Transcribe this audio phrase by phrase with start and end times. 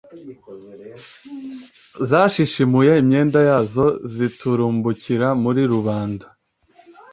[2.09, 3.85] zashishimuye imyenda yazo,
[4.15, 6.25] ziturumbukira muri rubanda